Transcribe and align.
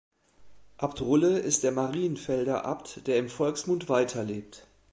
Abt 0.79 0.99
Rulle 1.01 1.37
ist 1.37 1.61
der 1.63 1.71
Marienfelder 1.71 2.65
Abt, 2.65 3.05
der 3.05 3.19
im 3.19 3.29
Volksmund 3.29 3.87
weiterlebt. 3.87 4.65